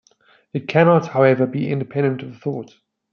[0.51, 2.73] It cannot, however, be independent of thought.